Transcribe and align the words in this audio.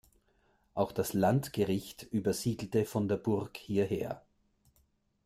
Auch 0.73 0.91
das 0.93 1.13
Landgericht 1.13 2.01
übersiedelte 2.01 2.85
von 2.85 3.07
der 3.07 3.17
Burg 3.17 3.55
hierher. 3.55 4.23